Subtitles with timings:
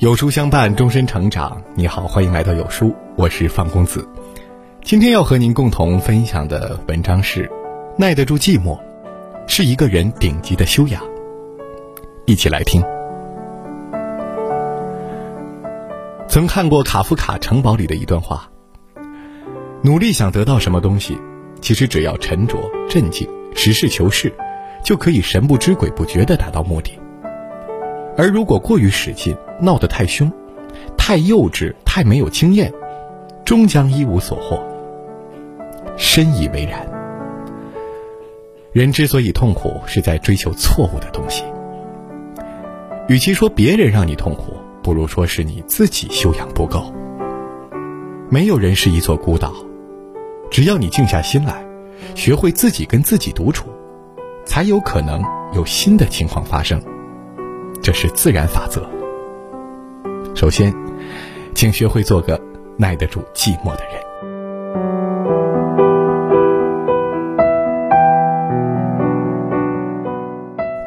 [0.00, 1.62] 有书相伴，终身成长。
[1.76, 4.06] 你好，欢迎来到有书，我是范公子。
[4.82, 7.48] 今天要和您共同分享的文章是：
[7.96, 8.76] 耐得住寂寞，
[9.46, 11.00] 是一个人顶级的修养。
[12.26, 12.82] 一起来听。
[16.26, 18.50] 曾看过卡夫卡《城堡》里的一段话：
[19.80, 21.16] 努力想得到什么东西，
[21.60, 22.58] 其实只要沉着、
[22.90, 24.34] 镇静、实事求是，
[24.82, 26.98] 就可以神不知鬼不觉地达到目的。
[28.16, 30.30] 而如果过于使劲，闹得太凶，
[30.96, 32.72] 太幼稚，太没有经验，
[33.44, 34.62] 终将一无所获。
[35.96, 36.86] 深以为然。
[38.72, 41.44] 人之所以痛苦，是在追求错误的东西。
[43.08, 46.92] 与其说别人让你痛苦，不如说是你自己修养不够。
[48.30, 49.52] 没有人是一座孤岛，
[50.50, 51.64] 只要你静下心来，
[52.14, 53.68] 学会自己跟自己独处，
[54.44, 56.80] 才有可能有新的情况发生。
[57.84, 58.88] 这是自然法则。
[60.34, 60.74] 首先，
[61.54, 62.40] 请学会做个
[62.78, 64.02] 耐得住寂寞的人。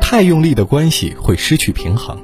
[0.02, 2.18] 太用力的关系会失去平衡。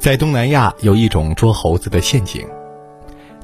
[0.00, 2.44] 在东南亚有一种捉猴子的陷阱，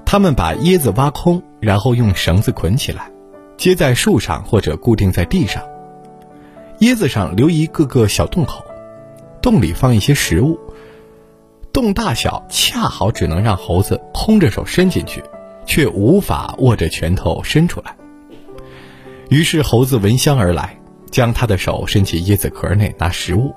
[0.04, 3.08] 他们把椰子挖空，然后用绳子捆起来，
[3.56, 5.62] 接在树上或者固定在地上，
[6.80, 8.64] 椰子上留一个个小洞口。
[9.40, 10.58] 洞里放一些食物，
[11.72, 15.22] 洞大小恰好只能让猴子空着手伸进去，
[15.64, 17.96] 却无法握着拳头伸出来。
[19.30, 20.78] 于是猴子闻香而来，
[21.10, 23.54] 将他的手伸进椰子壳内拿食物，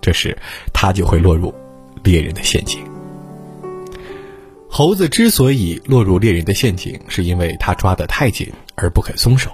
[0.00, 0.36] 这时
[0.72, 1.54] 他就会落入
[2.02, 2.80] 猎人的陷阱。
[4.68, 9.50] 猴子之所以落入猎人的陷阱，是因为他抓得太紧而不肯松手，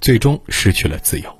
[0.00, 1.30] 最终失去了自由。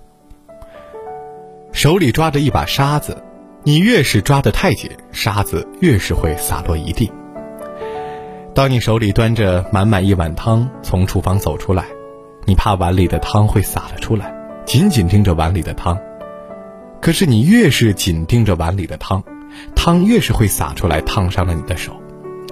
[1.73, 3.25] 手里抓着一把沙子。
[3.69, 7.13] 你越是抓得太紧，沙子越是会洒落一地。
[8.55, 11.85] 当你手里端着满满一碗汤从厨房走出来，
[12.47, 14.33] 你怕碗里的汤会洒了出来，
[14.65, 15.99] 紧紧盯着碗里的汤。
[17.03, 19.23] 可是你越是紧盯着碗里的汤，
[19.77, 21.95] 汤越是会洒出来，烫伤了你的手。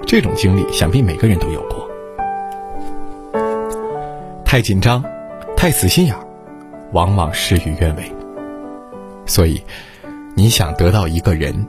[0.05, 1.89] 这种经历想必每个人都有过。
[4.45, 5.03] 太紧张，
[5.55, 6.23] 太死心眼儿，
[6.91, 8.03] 往往事与愿违。
[9.25, 9.59] 所以。
[10.37, 11.67] 你想得到一个人，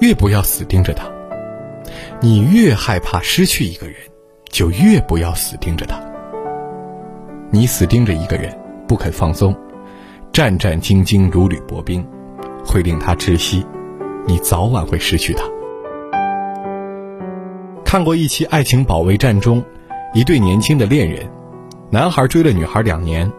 [0.00, 1.04] 越不要死盯着他；
[2.22, 3.96] 你越害怕失去一个人，
[4.50, 6.00] 就越不要死盯着他。
[7.50, 9.54] 你死盯着一个人不肯放松，
[10.32, 12.02] 战战兢兢如履薄冰，
[12.64, 13.62] 会令他窒息，
[14.26, 15.44] 你早晚会失去他。
[17.84, 19.62] 看过一期《爱情保卫战》中，
[20.14, 21.30] 一对年轻的恋人，
[21.90, 23.30] 男孩追了女孩两年，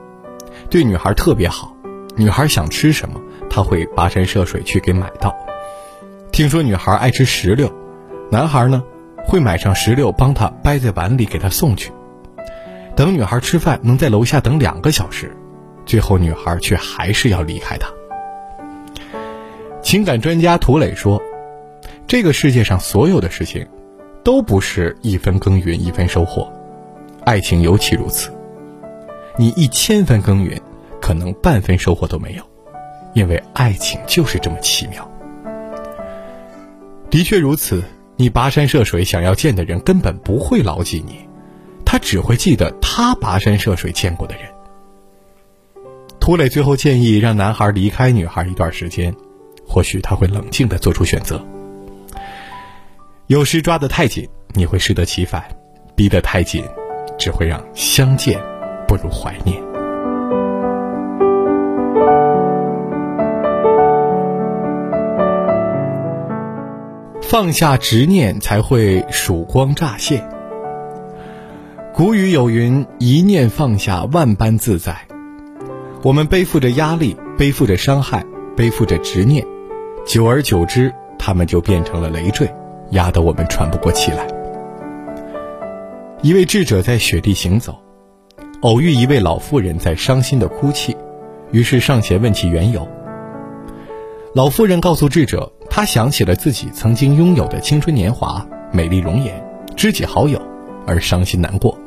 [0.69, 1.75] 对女孩特别好，
[2.15, 3.19] 女孩想吃什么。
[3.57, 5.35] 他会跋山涉水去给买到。
[6.31, 7.67] 听说女孩爱吃石榴，
[8.29, 8.83] 男孩呢
[9.25, 11.91] 会买上石榴帮她掰在碗里给她送去。
[12.95, 15.35] 等女孩吃饭能在楼下等两个小时，
[15.87, 17.89] 最后女孩却还是要离开他。
[19.81, 21.19] 情感专家涂磊说
[22.05, 23.67] ：“这个世界上所有的事情，
[24.23, 26.47] 都不是一分耕耘一分收获，
[27.25, 28.29] 爱情尤其如此。
[29.35, 30.61] 你一千分耕耘，
[31.01, 32.43] 可能半分收获都没有。”
[33.17, 35.09] 因为爱情就是这么奇妙。
[37.09, 37.83] 的确如此，
[38.15, 41.27] 你跋山涉水想要见的人根本不会牢记你，
[41.83, 44.43] 他只会记得他跋山涉水见过的人。
[46.19, 49.11] 涂磊最后建议让男孩离开女孩一段时间，
[49.65, 51.43] 或许他会冷静的做出选择。
[53.25, 55.41] 有时抓得太紧，你会适得其反；
[55.95, 56.63] 逼得太紧，
[57.17, 58.39] 只会让相见
[58.87, 59.66] 不如怀念。
[67.29, 70.29] 放下执念，才会曙光乍现。
[71.93, 74.95] 古语有云：“一念放下，万般自在。”
[76.03, 79.45] 我们背负着压力，背负着伤害，背负着执念，
[80.05, 82.49] 久而久之，他们就变成了累赘，
[82.91, 84.25] 压得我们喘不过气来。
[86.21, 87.75] 一位智者在雪地行走，
[88.61, 90.95] 偶遇一位老妇人在伤心的哭泣，
[91.51, 92.87] 于是上前问其缘由。
[94.33, 95.51] 老妇人告诉智者。
[95.77, 100.41] 他想起了自己曾经拥有的青春年华、美丽容颜、知己好友，
[100.87, 101.77] 而伤心难过。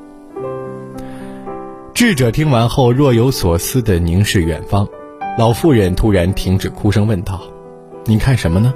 [1.92, 4.86] 智者听完后若有所思地凝视远方，
[5.36, 7.40] 老妇人突然停止哭声，问道
[8.06, 8.72] ：“你看什么呢？”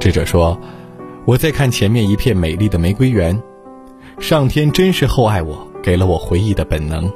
[0.00, 0.58] 智者说
[1.28, 3.38] ：“我在看前面一片美丽的玫瑰园，
[4.18, 7.12] 上天真是厚爱我，给了我回忆的本能。”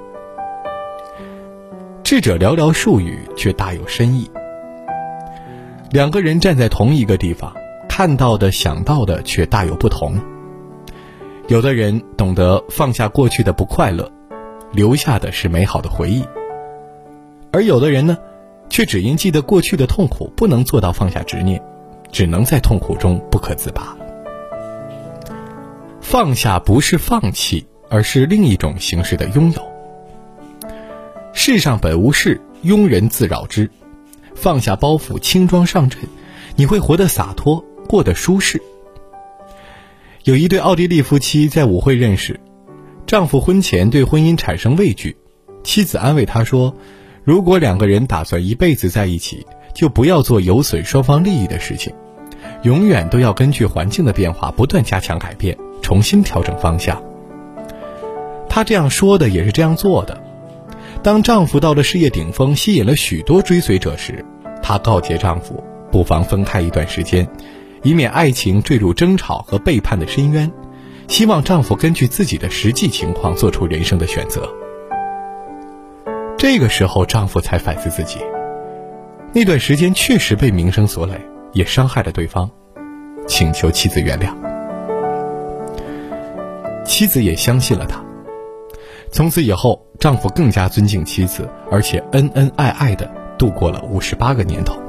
[2.05, 4.31] 智者寥寥数语，却大有深意。
[5.91, 7.53] 两个人站在同一个地方，
[7.89, 10.17] 看到的、想到的却大有不同。
[11.49, 14.09] 有的人懂得放下过去的不快乐，
[14.73, 16.23] 留下的是美好的回忆；
[17.51, 18.17] 而有的人呢，
[18.69, 21.61] 却只因记得过去的痛苦，不能做到放下执念，
[22.13, 23.97] 只能在痛苦中不可自拔。
[26.01, 29.61] 放下不是放弃，而是另一种形式的拥有。
[31.33, 33.69] 世上本无事，庸人自扰之。
[34.41, 36.01] 放下包袱，轻装上阵，
[36.57, 38.63] 你会活得洒脱，过得舒适。
[40.25, 42.41] 有一对奥地利夫妻在舞会认识，
[43.07, 45.15] 丈夫婚前对婚姻产生畏惧，
[45.63, 46.75] 妻子安慰他说
[47.23, 49.45] ：“如果两个人打算一辈子在一起，
[49.75, 51.93] 就不要做有损双方利益的事情，
[52.63, 57.03] 永远都要根据环境的变化不断加强改变，重新调整方向。”
[58.49, 60.30] 他这样说的，也是这样做的。
[61.03, 64.23] 当丈夫到了事业顶峰，吸引了许多追随者时，
[64.63, 67.27] 她告诫丈夫不妨分开一段时间，
[67.83, 70.51] 以免爱情坠入争吵和背叛的深渊。
[71.09, 74.47] 希望丈夫根据自己的实际情况做出人生的选择。
[76.37, 78.19] 这个时候，丈夫才反思自己，
[79.33, 81.15] 那段时间确实被名声所累，
[81.55, 82.49] 也伤害了对方，
[83.27, 84.35] 请求妻子原谅。
[86.85, 88.05] 妻子也相信了他。
[89.13, 94.81] 从此以后，丈夫更加尊敬妻子，而且恩恩爱爱的度过了五十八个年头。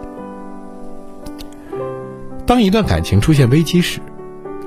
[2.45, 3.99] 当一段感情出现危机时，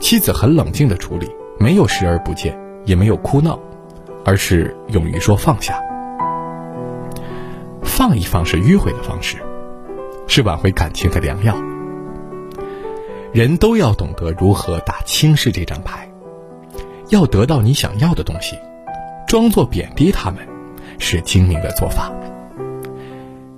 [0.01, 3.59] 妻子很冷静的处理，没有视而不见，也没有哭闹，
[4.25, 5.81] 而是勇于说放下。
[7.83, 9.37] 放一放是迂回的方式，
[10.27, 11.55] 是挽回感情的良药。
[13.33, 16.09] 人都要懂得如何打轻视这张牌，
[17.11, 18.59] 要得到你想要的东西。
[19.35, 20.47] 装作贬低他们，
[21.01, 22.09] 是精明的做法。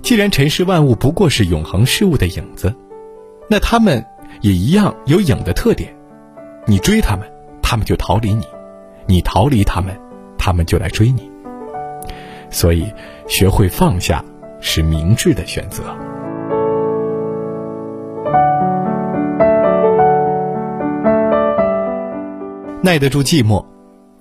[0.01, 2.73] 既然尘世万物不过是永恒事物的影子，
[3.47, 4.03] 那他们
[4.41, 5.95] 也一样有影的特点。
[6.65, 7.31] 你追他们，
[7.61, 8.41] 他们就逃离你；
[9.05, 9.95] 你逃离他们，
[10.35, 11.29] 他们就来追你。
[12.49, 12.91] 所以，
[13.27, 14.25] 学会放下
[14.59, 15.83] 是明智的选择。
[22.81, 23.63] 耐得住寂寞，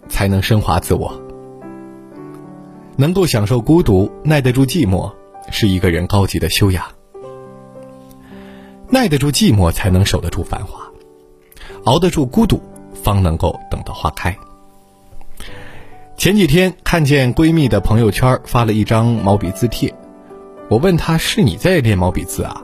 [0.07, 1.11] 才能升华自我。
[2.97, 5.13] 能够享受孤独，耐得住寂寞，
[5.51, 6.85] 是一个人高级的修养。
[8.89, 10.81] 耐得住寂寞，才能守得住繁华；
[11.85, 12.61] 熬得住孤独，
[12.95, 14.37] 方能够等到花开。
[16.17, 19.95] 前几天看见闺蜜的朋友圈发了一张毛笔字帖，
[20.71, 22.63] 我问她是你在练毛笔字啊？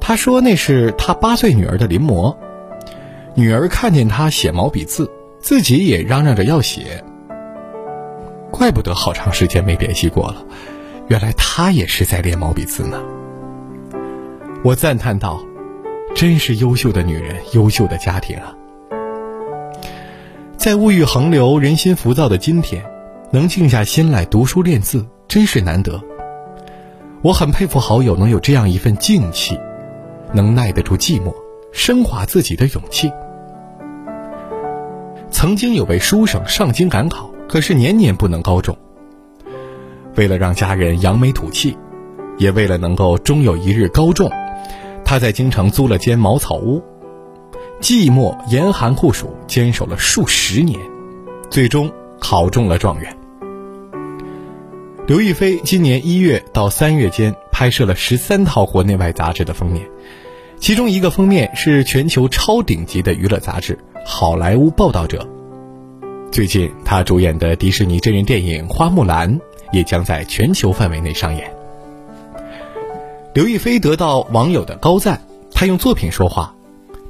[0.00, 2.34] 她说那是她八岁女儿的临摹，
[3.34, 7.04] 女儿看见她写毛笔字，自己也嚷嚷着要写。
[8.56, 10.42] 怪不得好长时间没联系过了，
[11.08, 12.98] 原来他也是在练毛笔字呢。
[14.64, 15.38] 我赞叹道
[16.16, 18.56] ：“真是优秀的女人，优秀的家庭啊！”
[20.56, 22.82] 在物欲横流、人心浮躁的今天，
[23.30, 26.00] 能静下心来读书练字，真是难得。
[27.20, 29.60] 我很佩服好友能有这样一份静气，
[30.32, 31.34] 能耐得住寂寞，
[31.72, 33.12] 升华自己的勇气。
[35.30, 37.30] 曾经有位书生上京赶考。
[37.48, 38.76] 可是年年不能高中。
[40.16, 41.76] 为了让家人扬眉吐气，
[42.38, 44.30] 也为了能够终有一日高中，
[45.04, 46.82] 他在京城租了间茅草屋，
[47.80, 50.80] 寂寞严寒酷暑，坚守了数十年，
[51.50, 53.16] 最终考中了状元。
[55.06, 59.86] 刘亦菲今年一月到三月间拍摄了十三套国内外杂志的封面，
[60.58, 65.18] 其中一个封面是全球超顶级的娱乐杂志《好莱坞报道者》。
[66.36, 69.40] 最近，他主演的迪士尼真人电影《花木兰》
[69.72, 71.50] 也将在全球范围内上演。
[73.32, 75.18] 刘亦菲得到网友的高赞，
[75.54, 76.54] 她用作品说话，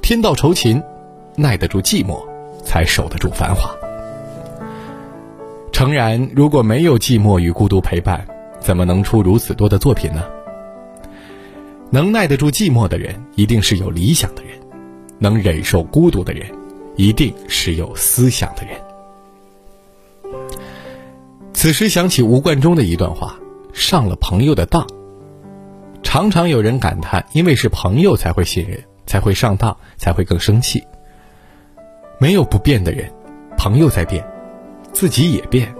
[0.01, 0.81] 天道酬勤，
[1.35, 2.25] 耐得住寂寞，
[2.63, 3.69] 才守得住繁华。
[5.73, 8.25] 诚然，如果没有寂寞与孤独陪伴，
[8.61, 10.23] 怎么能出如此多的作品呢？
[11.89, 14.53] 能耐得住寂寞的人，一定是有理想的人；
[15.19, 16.47] 能忍受孤独的人，
[16.95, 18.86] 一定是有思想的人。
[21.57, 23.35] 此时想起吴冠中的一段话
[23.73, 24.85] ：“上了朋友的当。”
[26.03, 30.83] 常常有人感叹，因为是朋友才会信任，才会上当，才会更生气。
[32.19, 33.11] 没有不变的人，
[33.57, 34.23] 朋友在变，
[34.93, 35.73] 自己也变。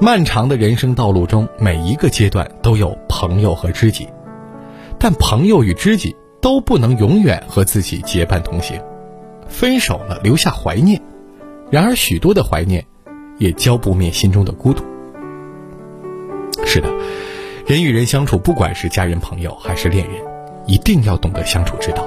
[0.00, 4.08] 漫长的人生道路中，每一个阶段都有朋友和知己，
[4.98, 8.82] 但朋友与知己都不能永远和自己结伴同行，
[9.48, 10.98] 分手了留下怀念，
[11.70, 12.82] 然而许多的怀念。
[13.38, 14.84] 也浇不灭心中的孤独。
[16.66, 16.88] 是的，
[17.66, 20.16] 人与人相处，不管是家人、朋友还是恋人，
[20.66, 22.06] 一定要懂得相处之道，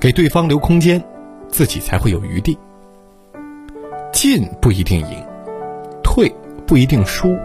[0.00, 1.02] 给对方留空间，
[1.48, 2.58] 自己才会有余地。
[4.12, 5.24] 进不一定赢，
[6.02, 6.32] 退
[6.66, 7.36] 不一定输，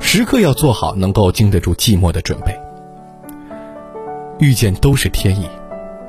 [0.00, 2.58] 时刻要做好能够经得住寂寞的准备。
[4.38, 5.46] 遇见都是天意，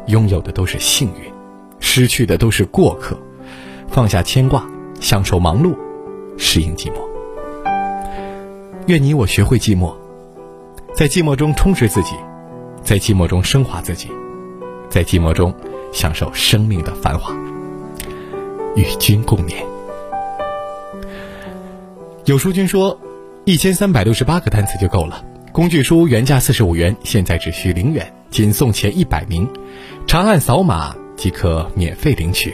[0.07, 1.31] 拥有的都是幸运，
[1.79, 3.17] 失去的都是过客。
[3.87, 4.67] 放下牵挂，
[4.99, 5.75] 享受忙碌，
[6.39, 6.95] 适应寂寞。
[8.87, 9.93] 愿你我学会寂寞，
[10.95, 12.15] 在寂寞中充实自己，
[12.81, 14.09] 在寂寞中升华自己，
[14.89, 15.53] 在寂寞中
[15.91, 17.35] 享受生命的繁华。
[18.75, 19.55] 与君共勉。
[22.25, 22.99] 有书君说，
[23.43, 25.23] 一千三百六十八个单词就够了。
[25.51, 29.47] 工具书原价四十五元，现在只需零元，仅送前一百名，
[30.07, 32.53] 长按扫码即可免费领取。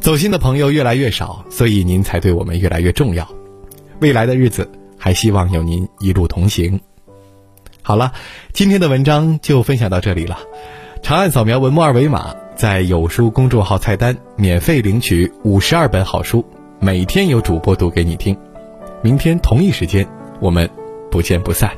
[0.00, 3.28] 走心的朋友越来越少，所以您才对我们越来越重要。
[4.00, 6.80] 未来的日子，还希望有您一路同行。
[7.82, 8.12] 好了，
[8.52, 10.38] 今天的文章就分享到这里了。
[11.02, 16.44] 长按扫描文末二维码，在有书公众号菜单免费领取五十二本好书，
[16.80, 18.36] 每天有主播读给你听。
[19.02, 20.06] 明天同一时间，
[20.40, 20.68] 我们
[21.10, 21.70] 不见不散。